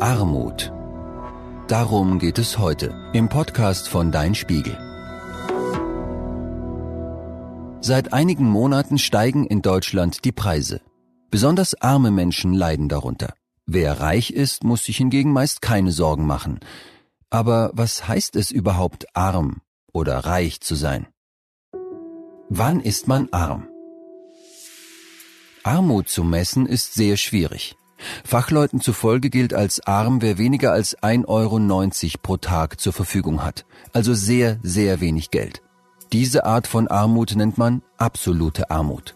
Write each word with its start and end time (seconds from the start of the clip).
Armut. 0.00 0.72
Darum 1.68 2.18
geht 2.18 2.38
es 2.38 2.56
heute 2.56 2.94
im 3.12 3.28
Podcast 3.28 3.86
von 3.86 4.10
Dein 4.10 4.34
Spiegel. 4.34 4.78
Seit 7.82 8.14
einigen 8.14 8.48
Monaten 8.48 8.96
steigen 8.96 9.44
in 9.44 9.60
Deutschland 9.60 10.24
die 10.24 10.32
Preise. 10.32 10.80
Besonders 11.30 11.74
arme 11.82 12.10
Menschen 12.10 12.54
leiden 12.54 12.88
darunter. 12.88 13.34
Wer 13.66 14.00
reich 14.00 14.30
ist, 14.30 14.64
muss 14.64 14.84
sich 14.84 14.96
hingegen 14.96 15.34
meist 15.34 15.60
keine 15.60 15.92
Sorgen 15.92 16.26
machen. 16.26 16.60
Aber 17.28 17.70
was 17.74 18.08
heißt 18.08 18.36
es 18.36 18.50
überhaupt 18.50 19.14
arm 19.14 19.60
oder 19.92 20.18
reich 20.20 20.62
zu 20.62 20.76
sein? 20.76 21.08
Wann 22.48 22.80
ist 22.80 23.06
man 23.06 23.28
arm? 23.32 23.68
Armut 25.62 26.08
zu 26.08 26.24
messen 26.24 26.64
ist 26.64 26.94
sehr 26.94 27.18
schwierig. 27.18 27.76
Fachleuten 28.24 28.80
zufolge 28.80 29.30
gilt 29.30 29.54
als 29.54 29.80
arm, 29.86 30.22
wer 30.22 30.38
weniger 30.38 30.72
als 30.72 30.96
1,90 30.98 31.26
Euro 31.28 32.18
pro 32.22 32.36
Tag 32.36 32.80
zur 32.80 32.92
Verfügung 32.92 33.44
hat, 33.44 33.64
also 33.92 34.14
sehr, 34.14 34.58
sehr 34.62 35.00
wenig 35.00 35.30
Geld. 35.30 35.62
Diese 36.12 36.44
Art 36.44 36.66
von 36.66 36.88
Armut 36.88 37.36
nennt 37.36 37.56
man 37.56 37.82
absolute 37.96 38.70
Armut. 38.70 39.14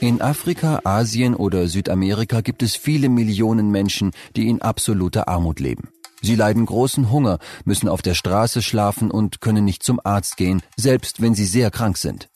In 0.00 0.20
Afrika, 0.20 0.80
Asien 0.84 1.34
oder 1.34 1.66
Südamerika 1.68 2.40
gibt 2.40 2.62
es 2.62 2.76
viele 2.76 3.08
Millionen 3.08 3.70
Menschen, 3.70 4.12
die 4.36 4.48
in 4.48 4.60
absoluter 4.60 5.28
Armut 5.28 5.60
leben. 5.60 5.88
Sie 6.20 6.36
leiden 6.36 6.64
großen 6.64 7.10
Hunger, 7.10 7.38
müssen 7.64 7.88
auf 7.88 8.00
der 8.00 8.14
Straße 8.14 8.62
schlafen 8.62 9.10
und 9.10 9.40
können 9.42 9.64
nicht 9.64 9.82
zum 9.82 10.00
Arzt 10.02 10.36
gehen, 10.36 10.62
selbst 10.76 11.20
wenn 11.20 11.34
sie 11.34 11.44
sehr 11.46 11.70
krank 11.70 11.98
sind. 11.98 12.28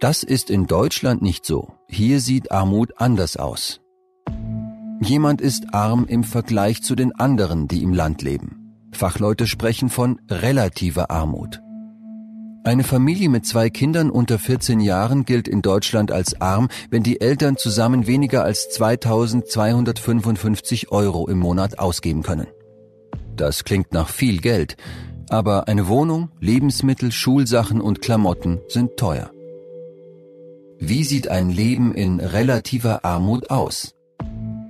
Das 0.00 0.22
ist 0.22 0.50
in 0.50 0.66
Deutschland 0.66 1.22
nicht 1.22 1.46
so. 1.46 1.72
Hier 1.88 2.20
sieht 2.20 2.52
Armut 2.52 3.00
anders 3.00 3.38
aus. 3.38 3.80
Jemand 5.00 5.40
ist 5.40 5.72
arm 5.72 6.04
im 6.06 6.22
Vergleich 6.22 6.82
zu 6.82 6.94
den 6.94 7.14
anderen, 7.14 7.66
die 7.68 7.82
im 7.82 7.94
Land 7.94 8.20
leben. 8.22 8.90
Fachleute 8.92 9.46
sprechen 9.46 9.88
von 9.88 10.20
relativer 10.28 11.10
Armut. 11.10 11.62
Eine 12.64 12.82
Familie 12.82 13.28
mit 13.28 13.46
zwei 13.46 13.70
Kindern 13.70 14.10
unter 14.10 14.38
14 14.38 14.80
Jahren 14.80 15.24
gilt 15.24 15.48
in 15.48 15.62
Deutschland 15.62 16.12
als 16.12 16.40
arm, 16.40 16.68
wenn 16.90 17.02
die 17.02 17.20
Eltern 17.20 17.56
zusammen 17.56 18.06
weniger 18.06 18.42
als 18.42 18.68
2255 18.70 20.90
Euro 20.90 21.28
im 21.28 21.38
Monat 21.38 21.78
ausgeben 21.78 22.22
können. 22.22 22.48
Das 23.36 23.64
klingt 23.64 23.92
nach 23.92 24.08
viel 24.08 24.40
Geld, 24.40 24.76
aber 25.28 25.68
eine 25.68 25.88
Wohnung, 25.88 26.30
Lebensmittel, 26.40 27.12
Schulsachen 27.12 27.80
und 27.80 28.02
Klamotten 28.02 28.60
sind 28.68 28.96
teuer. 28.96 29.30
Wie 30.78 31.04
sieht 31.04 31.28
ein 31.28 31.50
Leben 31.50 31.94
in 31.94 32.20
relativer 32.20 33.04
Armut 33.04 33.50
aus? 33.50 33.94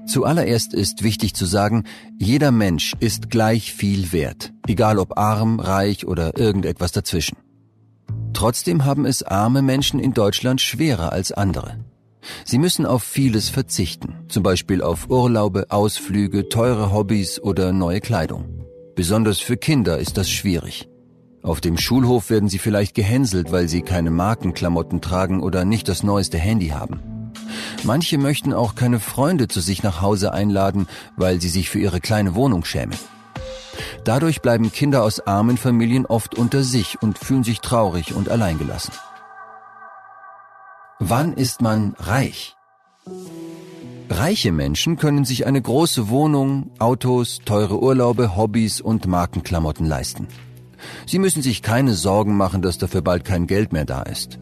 Zuallererst 0.07 0.73
ist 0.73 1.03
wichtig 1.03 1.35
zu 1.35 1.47
sagen, 1.47 1.85
jeder 2.17 2.53
Mensch 2.53 2.95
ist 3.01 3.29
gleich 3.29 3.73
viel 3.73 4.13
wert, 4.13 4.53
egal 4.69 5.01
ob 5.01 5.19
arm, 5.19 5.59
reich 5.59 6.07
oder 6.07 6.39
irgendetwas 6.39 6.93
dazwischen. 6.93 7.39
Trotzdem 8.33 8.85
haben 8.85 9.05
es 9.05 9.25
arme 9.25 9.63
Menschen 9.63 9.98
in 9.98 10.13
Deutschland 10.13 10.61
schwerer 10.61 11.13
als 11.13 11.33
andere. 11.33 11.85
Sie 12.45 12.59
müssen 12.59 12.87
auf 12.87 13.03
vieles 13.03 13.48
verzichten, 13.48 14.15
zum 14.29 14.43
Beispiel 14.43 14.83
auf 14.83 15.11
Urlaube, 15.11 15.67
Ausflüge, 15.70 16.48
teure 16.48 16.93
Hobbys 16.93 17.41
oder 17.41 17.73
neue 17.73 18.01
Kleidung. 18.01 18.65
Besonders 18.95 19.41
für 19.41 19.57
Kinder 19.57 19.98
ist 19.98 20.17
das 20.17 20.31
schwierig. 20.31 20.89
Auf 21.47 21.61
dem 21.61 21.78
Schulhof 21.78 22.28
werden 22.28 22.48
sie 22.48 22.58
vielleicht 22.58 22.97
gehänselt, 22.97 23.52
weil 23.52 23.69
sie 23.69 23.83
keine 23.83 24.11
Markenklamotten 24.11 25.00
tragen 25.00 25.41
oder 25.41 25.64
nicht 25.64 25.86
das 25.86 26.02
neueste 26.02 26.39
Handy 26.39 26.70
haben. 26.70 27.33
Manche 27.84 28.19
möchten 28.19 28.52
auch 28.52 28.75
keine 28.75 28.98
Freunde 28.98 29.47
zu 29.47 29.61
sich 29.61 29.84
nach 29.84 30.00
Hause 30.00 30.33
einladen, 30.33 30.89
weil 31.17 31.41
sie 31.41 31.48
sich 31.48 31.70
für 31.70 31.78
ihre 31.78 32.00
kleine 32.00 32.34
Wohnung 32.34 32.64
schämen. 32.64 32.98
Dadurch 34.02 34.42
bleiben 34.42 34.72
Kinder 34.72 35.05
aus 35.05 35.20
armen 35.20 35.56
Familien 35.56 36.05
oft 36.05 36.36
unter 36.36 36.64
sich 36.64 37.01
und 37.01 37.17
fühlen 37.17 37.45
sich 37.45 37.61
traurig 37.61 38.12
und 38.12 38.29
alleingelassen. 38.29 38.95
Wann 40.98 41.33
ist 41.33 41.62
man 41.62 41.95
reich? 41.96 42.56
Reiche 44.11 44.51
Menschen 44.51 44.96
können 44.96 45.24
sich 45.24 45.46
eine 45.46 45.62
große 45.62 46.08
Wohnung, 46.08 46.73
Autos, 46.80 47.39
teure 47.45 47.80
Urlaube, 47.80 48.36
Hobbys 48.36 48.80
und 48.80 49.06
Markenklamotten 49.06 49.86
leisten. 49.86 50.27
Sie 51.05 51.18
müssen 51.18 51.42
sich 51.42 51.62
keine 51.62 51.95
Sorgen 51.95 52.36
machen, 52.36 52.62
dass 52.62 52.79
dafür 52.79 53.02
bald 53.02 53.24
kein 53.24 53.46
Geld 53.46 53.73
mehr 53.73 53.84
da 53.84 54.02
ist. 54.02 54.39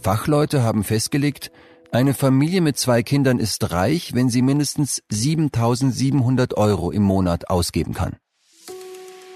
Fachleute 0.00 0.62
haben 0.62 0.84
festgelegt, 0.84 1.50
eine 1.92 2.14
Familie 2.14 2.60
mit 2.60 2.78
zwei 2.78 3.02
Kindern 3.02 3.40
ist 3.40 3.72
reich, 3.72 4.14
wenn 4.14 4.30
sie 4.30 4.42
mindestens 4.42 5.02
7700 5.08 6.56
Euro 6.56 6.92
im 6.92 7.02
Monat 7.02 7.50
ausgeben 7.50 7.94
kann. 7.94 8.16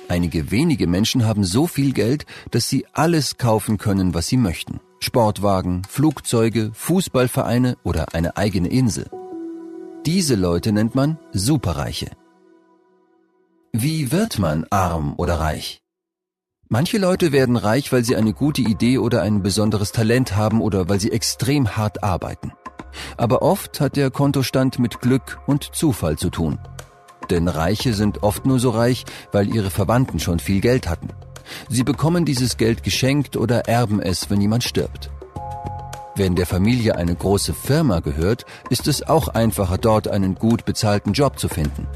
Einige 0.08 0.50
wenige 0.50 0.86
Menschen 0.86 1.26
haben 1.26 1.44
so 1.44 1.66
viel 1.66 1.92
Geld, 1.92 2.26
dass 2.50 2.68
sie 2.68 2.86
alles 2.92 3.38
kaufen 3.38 3.78
können, 3.78 4.14
was 4.14 4.28
sie 4.28 4.36
möchten. 4.36 4.80
Sportwagen, 5.00 5.82
Flugzeuge, 5.88 6.70
Fußballvereine 6.74 7.76
oder 7.82 8.14
eine 8.14 8.36
eigene 8.36 8.68
Insel. 8.68 9.10
Diese 10.06 10.34
Leute 10.34 10.72
nennt 10.72 10.94
man 10.94 11.18
Superreiche. 11.32 12.10
Wie 13.72 14.12
wird 14.12 14.38
man 14.38 14.66
arm 14.70 15.14
oder 15.16 15.40
reich? 15.40 15.83
Manche 16.68 16.96
Leute 16.98 17.30
werden 17.30 17.56
reich, 17.56 17.92
weil 17.92 18.04
sie 18.04 18.16
eine 18.16 18.32
gute 18.32 18.62
Idee 18.62 18.98
oder 18.98 19.22
ein 19.22 19.42
besonderes 19.42 19.92
Talent 19.92 20.34
haben 20.34 20.60
oder 20.62 20.88
weil 20.88 20.98
sie 20.98 21.12
extrem 21.12 21.76
hart 21.76 22.02
arbeiten. 22.02 22.52
Aber 23.16 23.42
oft 23.42 23.80
hat 23.80 23.96
der 23.96 24.10
Kontostand 24.10 24.78
mit 24.78 25.00
Glück 25.00 25.40
und 25.46 25.74
Zufall 25.74 26.16
zu 26.16 26.30
tun. 26.30 26.58
Denn 27.30 27.48
Reiche 27.48 27.92
sind 27.92 28.22
oft 28.22 28.46
nur 28.46 28.58
so 28.58 28.70
reich, 28.70 29.04
weil 29.30 29.54
ihre 29.54 29.70
Verwandten 29.70 30.20
schon 30.20 30.38
viel 30.38 30.60
Geld 30.60 30.88
hatten. 30.88 31.08
Sie 31.68 31.84
bekommen 31.84 32.24
dieses 32.24 32.56
Geld 32.56 32.82
geschenkt 32.82 33.36
oder 33.36 33.68
erben 33.68 34.00
es, 34.00 34.30
wenn 34.30 34.40
jemand 34.40 34.64
stirbt. 34.64 35.10
Wenn 36.16 36.34
der 36.36 36.46
Familie 36.46 36.96
eine 36.96 37.14
große 37.14 37.52
Firma 37.52 38.00
gehört, 38.00 38.46
ist 38.70 38.88
es 38.88 39.02
auch 39.02 39.28
einfacher, 39.28 39.78
dort 39.78 40.08
einen 40.08 40.36
gut 40.36 40.64
bezahlten 40.64 41.12
Job 41.12 41.38
zu 41.38 41.48
finden. 41.48 41.88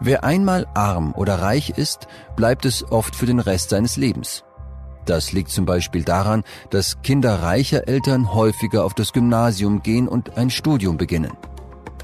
Wer 0.00 0.22
einmal 0.22 0.66
arm 0.74 1.12
oder 1.16 1.40
reich 1.42 1.70
ist, 1.70 2.06
bleibt 2.36 2.64
es 2.64 2.90
oft 2.90 3.16
für 3.16 3.26
den 3.26 3.40
Rest 3.40 3.70
seines 3.70 3.96
Lebens. 3.96 4.44
Das 5.06 5.32
liegt 5.32 5.50
zum 5.50 5.64
Beispiel 5.64 6.04
daran, 6.04 6.44
dass 6.70 7.02
Kinder 7.02 7.42
reicher 7.42 7.88
Eltern 7.88 8.32
häufiger 8.34 8.84
auf 8.84 8.94
das 8.94 9.12
Gymnasium 9.12 9.82
gehen 9.82 10.06
und 10.06 10.36
ein 10.36 10.50
Studium 10.50 10.98
beginnen. 10.98 11.32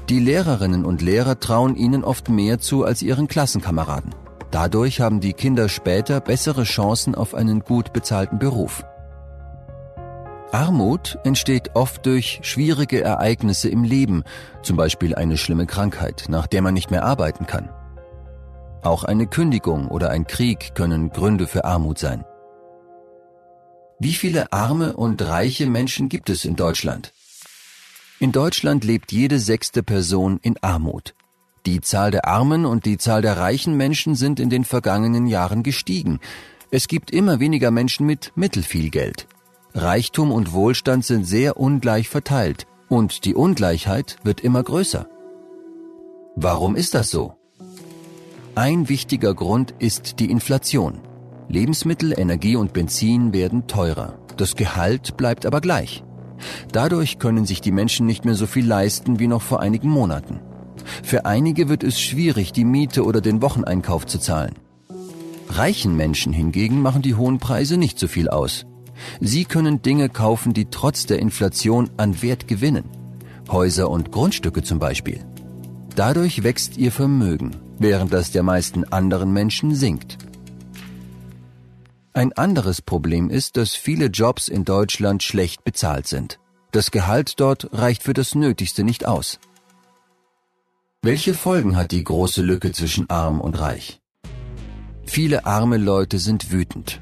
Die 0.09 0.19
Lehrerinnen 0.19 0.85
und 0.85 1.01
Lehrer 1.01 1.39
trauen 1.39 1.75
ihnen 1.75 2.03
oft 2.03 2.29
mehr 2.29 2.59
zu 2.59 2.83
als 2.83 3.01
ihren 3.01 3.27
Klassenkameraden. 3.27 4.13
Dadurch 4.51 5.01
haben 5.01 5.19
die 5.19 5.33
Kinder 5.33 5.69
später 5.69 6.19
bessere 6.19 6.63
Chancen 6.63 7.15
auf 7.15 7.33
einen 7.33 7.61
gut 7.61 7.93
bezahlten 7.93 8.39
Beruf. 8.39 8.83
Armut 10.51 11.17
entsteht 11.23 11.75
oft 11.75 12.05
durch 12.05 12.39
schwierige 12.43 13.01
Ereignisse 13.01 13.69
im 13.69 13.83
Leben, 13.83 14.23
zum 14.63 14.77
Beispiel 14.77 15.15
eine 15.15 15.37
schlimme 15.37 15.65
Krankheit, 15.65 16.25
nach 16.27 16.47
der 16.47 16.61
man 16.61 16.73
nicht 16.73 16.91
mehr 16.91 17.03
arbeiten 17.03 17.45
kann. 17.45 17.69
Auch 18.85 19.03
eine 19.03 19.25
Kündigung 19.25 19.87
oder 19.87 20.11
ein 20.11 20.27
Krieg 20.27 20.75
können 20.75 21.09
Gründe 21.09 21.47
für 21.47 21.65
Armut 21.65 21.97
sein. 21.97 22.23
Wie 23.99 24.13
viele 24.13 24.53
arme 24.53 24.95
und 24.95 25.23
reiche 25.23 25.65
Menschen 25.65 26.07
gibt 26.07 26.29
es 26.29 26.45
in 26.45 26.55
Deutschland? 26.55 27.11
In 28.19 28.31
Deutschland 28.31 28.83
lebt 28.83 29.11
jede 29.11 29.39
sechste 29.39 29.81
Person 29.81 30.39
in 30.43 30.61
Armut. 30.61 31.15
Die 31.65 31.81
Zahl 31.81 32.11
der 32.11 32.27
armen 32.27 32.63
und 32.63 32.85
die 32.85 32.99
Zahl 32.99 33.23
der 33.23 33.37
reichen 33.37 33.75
Menschen 33.75 34.13
sind 34.13 34.39
in 34.39 34.51
den 34.51 34.63
vergangenen 34.63 35.25
Jahren 35.25 35.63
gestiegen. 35.63 36.19
Es 36.69 36.87
gibt 36.87 37.09
immer 37.09 37.39
weniger 37.39 37.71
Menschen 37.71 38.05
mit 38.05 38.33
mittelfiel 38.35 38.91
Geld. 38.91 39.25
Reichtum 39.73 40.31
und 40.31 40.53
Wohlstand 40.53 41.03
sind 41.05 41.25
sehr 41.25 41.57
ungleich 41.57 42.07
verteilt 42.07 42.67
und 42.87 43.25
die 43.25 43.33
Ungleichheit 43.33 44.17
wird 44.23 44.41
immer 44.41 44.61
größer. 44.61 45.07
Warum 46.35 46.75
ist 46.75 46.93
das 46.93 47.09
so? 47.09 47.35
Ein 48.57 48.87
wichtiger 48.87 49.33
Grund 49.33 49.75
ist 49.79 50.21
die 50.21 50.31
Inflation. 50.31 51.01
Lebensmittel, 51.49 52.17
Energie 52.17 52.55
und 52.55 52.71
Benzin 52.71 53.33
werden 53.33 53.67
teurer. 53.67 54.17
Das 54.37 54.55
Gehalt 54.55 55.17
bleibt 55.17 55.45
aber 55.45 55.59
gleich. 55.59 56.05
Dadurch 56.71 57.19
können 57.19 57.45
sich 57.45 57.59
die 57.59 57.73
Menschen 57.73 58.05
nicht 58.05 58.23
mehr 58.23 58.35
so 58.35 58.47
viel 58.47 58.65
leisten 58.65 59.19
wie 59.19 59.27
noch 59.27 59.41
vor 59.41 59.59
einigen 59.59 59.89
Monaten. 59.89 60.39
Für 61.03 61.25
einige 61.25 61.67
wird 61.67 61.83
es 61.83 61.99
schwierig, 61.99 62.53
die 62.53 62.63
Miete 62.63 63.03
oder 63.03 63.19
den 63.19 63.41
Wocheneinkauf 63.41 64.05
zu 64.05 64.19
zahlen. 64.19 64.55
Reichen 65.49 65.97
Menschen 65.97 66.31
hingegen 66.31 66.81
machen 66.81 67.01
die 67.01 67.15
hohen 67.15 67.39
Preise 67.39 67.75
nicht 67.75 67.99
so 67.99 68.07
viel 68.07 68.29
aus. 68.29 68.65
Sie 69.19 69.43
können 69.43 69.81
Dinge 69.81 70.07
kaufen, 70.07 70.53
die 70.53 70.67
trotz 70.67 71.05
der 71.05 71.19
Inflation 71.19 71.89
an 71.97 72.21
Wert 72.21 72.47
gewinnen. 72.47 72.85
Häuser 73.51 73.89
und 73.89 74.13
Grundstücke 74.13 74.63
zum 74.63 74.79
Beispiel. 74.79 75.25
Dadurch 75.97 76.43
wächst 76.43 76.77
ihr 76.77 76.93
Vermögen 76.93 77.51
während 77.79 78.13
das 78.13 78.31
der 78.31 78.43
meisten 78.43 78.83
anderen 78.85 79.31
Menschen 79.31 79.75
sinkt. 79.75 80.17
Ein 82.13 82.31
anderes 82.33 82.81
Problem 82.81 83.29
ist, 83.29 83.57
dass 83.57 83.75
viele 83.75 84.05
Jobs 84.05 84.47
in 84.47 84.63
Deutschland 84.63 85.21
schlecht 85.21 85.63
bezahlt 85.63 86.07
sind. 86.07 86.39
Das 86.71 86.91
Gehalt 86.91 87.39
dort 87.39 87.69
reicht 87.73 88.03
für 88.03 88.13
das 88.13 88.35
Nötigste 88.35 88.83
nicht 88.83 89.05
aus. 89.05 89.39
Welche 91.01 91.33
Folgen 91.33 91.75
hat 91.75 91.91
die 91.91 92.03
große 92.03 92.41
Lücke 92.41 92.71
zwischen 92.71 93.09
arm 93.09 93.41
und 93.41 93.59
reich? 93.59 94.01
Viele 95.05 95.45
arme 95.45 95.77
Leute 95.77 96.19
sind 96.19 96.51
wütend. 96.51 96.99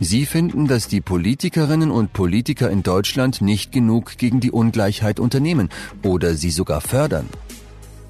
Sie 0.00 0.26
finden, 0.26 0.66
dass 0.66 0.88
die 0.88 1.00
Politikerinnen 1.00 1.90
und 1.90 2.12
Politiker 2.12 2.68
in 2.70 2.82
Deutschland 2.82 3.40
nicht 3.40 3.70
genug 3.70 4.18
gegen 4.18 4.40
die 4.40 4.50
Ungleichheit 4.50 5.20
unternehmen 5.20 5.68
oder 6.02 6.34
sie 6.34 6.50
sogar 6.50 6.80
fördern. 6.80 7.28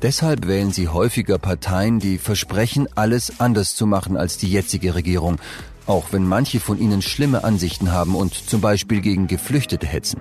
Deshalb 0.02 0.48
wählen 0.48 0.72
sie 0.72 0.88
häufiger 0.88 1.38
Parteien, 1.38 2.00
die 2.00 2.18
versprechen, 2.18 2.88
alles 2.96 3.38
anders 3.38 3.76
zu 3.76 3.86
machen 3.86 4.16
als 4.16 4.36
die 4.36 4.50
jetzige 4.50 4.96
Regierung, 4.96 5.38
auch 5.86 6.06
wenn 6.10 6.26
manche 6.26 6.58
von 6.58 6.80
ihnen 6.80 7.02
schlimme 7.02 7.44
Ansichten 7.44 7.92
haben 7.92 8.16
und 8.16 8.34
zum 8.34 8.60
Beispiel 8.60 9.00
gegen 9.00 9.28
Geflüchtete 9.28 9.86
hetzen. 9.86 10.20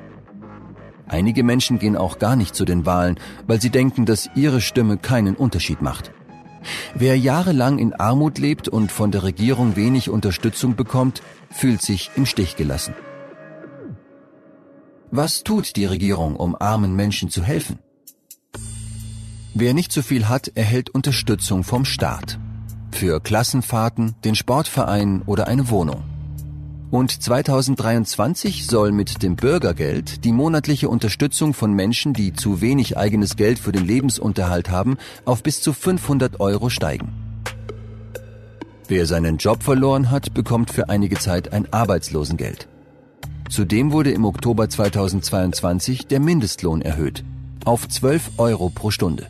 Einige 1.07 1.43
Menschen 1.43 1.79
gehen 1.79 1.97
auch 1.97 2.19
gar 2.19 2.35
nicht 2.35 2.55
zu 2.55 2.63
den 2.63 2.85
Wahlen, 2.85 3.19
weil 3.47 3.59
sie 3.59 3.71
denken, 3.71 4.05
dass 4.05 4.29
ihre 4.35 4.61
Stimme 4.61 4.97
keinen 4.97 5.35
Unterschied 5.35 5.81
macht. 5.81 6.11
Wer 6.93 7.17
jahrelang 7.17 7.79
in 7.79 7.93
Armut 7.93 8.37
lebt 8.37 8.67
und 8.67 8.91
von 8.91 9.09
der 9.09 9.23
Regierung 9.23 9.75
wenig 9.75 10.11
Unterstützung 10.11 10.75
bekommt, 10.75 11.23
fühlt 11.49 11.81
sich 11.81 12.11
im 12.15 12.27
Stich 12.27 12.55
gelassen. 12.55 12.93
Was 15.09 15.43
tut 15.43 15.75
die 15.75 15.85
Regierung, 15.85 16.35
um 16.35 16.55
armen 16.55 16.95
Menschen 16.95 17.29
zu 17.29 17.41
helfen? 17.43 17.79
Wer 19.53 19.73
nicht 19.73 19.91
so 19.91 20.01
viel 20.01 20.29
hat, 20.29 20.51
erhält 20.55 20.89
Unterstützung 20.91 21.63
vom 21.63 21.83
Staat. 21.83 22.39
Für 22.91 23.19
Klassenfahrten, 23.19 24.15
den 24.23 24.35
Sportverein 24.35 25.23
oder 25.25 25.47
eine 25.47 25.69
Wohnung. 25.69 26.03
Und 26.89 27.21
2023 27.21 28.65
soll 28.65 28.91
mit 28.91 29.23
dem 29.23 29.35
Bürgergeld 29.35 30.23
die 30.23 30.31
monatliche 30.31 30.89
Unterstützung 30.89 31.53
von 31.53 31.73
Menschen, 31.73 32.13
die 32.13 32.33
zu 32.33 32.61
wenig 32.61 32.97
eigenes 32.97 33.35
Geld 33.35 33.59
für 33.59 33.71
den 33.71 33.85
Lebensunterhalt 33.85 34.69
haben, 34.69 34.97
auf 35.25 35.43
bis 35.43 35.61
zu 35.61 35.73
500 35.73 36.39
Euro 36.39 36.69
steigen. 36.69 37.09
Wer 38.87 39.05
seinen 39.05 39.37
Job 39.37 39.63
verloren 39.63 40.11
hat, 40.11 40.33
bekommt 40.33 40.71
für 40.71 40.89
einige 40.89 41.17
Zeit 41.17 41.53
ein 41.53 41.71
Arbeitslosengeld. 41.71 42.67
Zudem 43.49 43.91
wurde 43.91 44.11
im 44.11 44.25
Oktober 44.25 44.69
2022 44.69 46.07
der 46.07 46.19
Mindestlohn 46.19 46.81
erhöht 46.81 47.23
auf 47.65 47.87
12 47.87 48.31
Euro 48.37 48.69
pro 48.69 48.91
Stunde. 48.91 49.27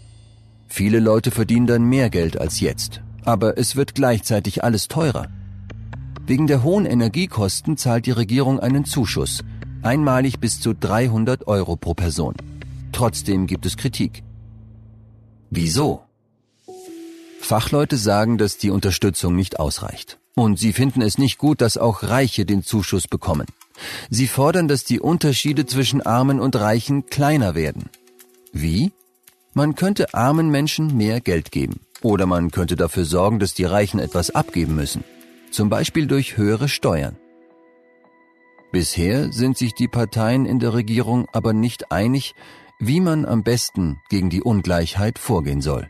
Viele 0.73 1.01
Leute 1.01 1.31
verdienen 1.31 1.67
dann 1.67 1.83
mehr 1.83 2.09
Geld 2.09 2.39
als 2.39 2.61
jetzt, 2.61 3.01
aber 3.25 3.57
es 3.57 3.75
wird 3.75 3.93
gleichzeitig 3.93 4.63
alles 4.63 4.87
teurer. 4.87 5.27
Wegen 6.25 6.47
der 6.47 6.63
hohen 6.63 6.85
Energiekosten 6.85 7.75
zahlt 7.75 8.05
die 8.05 8.11
Regierung 8.11 8.57
einen 8.57 8.85
Zuschuss, 8.85 9.43
einmalig 9.81 10.39
bis 10.39 10.61
zu 10.61 10.73
300 10.73 11.45
Euro 11.45 11.75
pro 11.75 11.93
Person. 11.93 12.35
Trotzdem 12.93 13.47
gibt 13.47 13.65
es 13.65 13.75
Kritik. 13.75 14.23
Wieso? 15.49 16.03
Fachleute 17.41 17.97
sagen, 17.97 18.37
dass 18.37 18.57
die 18.57 18.69
Unterstützung 18.69 19.35
nicht 19.35 19.59
ausreicht. 19.59 20.19
Und 20.35 20.57
sie 20.57 20.71
finden 20.71 21.01
es 21.01 21.17
nicht 21.17 21.37
gut, 21.37 21.59
dass 21.59 21.75
auch 21.75 22.01
Reiche 22.03 22.45
den 22.45 22.63
Zuschuss 22.63 23.09
bekommen. 23.09 23.47
Sie 24.09 24.27
fordern, 24.27 24.69
dass 24.69 24.85
die 24.85 25.01
Unterschiede 25.01 25.65
zwischen 25.65 26.01
Armen 26.01 26.39
und 26.39 26.55
Reichen 26.55 27.07
kleiner 27.07 27.55
werden. 27.55 27.89
Wie? 28.53 28.93
Man 29.53 29.75
könnte 29.75 30.13
armen 30.13 30.49
Menschen 30.49 30.95
mehr 30.95 31.19
Geld 31.19 31.51
geben. 31.51 31.81
Oder 32.01 32.25
man 32.25 32.51
könnte 32.51 32.75
dafür 32.75 33.05
sorgen, 33.05 33.39
dass 33.39 33.53
die 33.53 33.65
Reichen 33.65 33.99
etwas 33.99 34.31
abgeben 34.31 34.75
müssen. 34.75 35.03
Zum 35.51 35.69
Beispiel 35.69 36.07
durch 36.07 36.37
höhere 36.37 36.69
Steuern. 36.69 37.17
Bisher 38.71 39.33
sind 39.33 39.57
sich 39.57 39.73
die 39.73 39.89
Parteien 39.89 40.45
in 40.45 40.59
der 40.59 40.73
Regierung 40.73 41.27
aber 41.33 41.51
nicht 41.51 41.91
einig, 41.91 42.33
wie 42.79 43.01
man 43.01 43.25
am 43.25 43.43
besten 43.43 43.99
gegen 44.09 44.29
die 44.29 44.41
Ungleichheit 44.41 45.19
vorgehen 45.19 45.61
soll. 45.61 45.89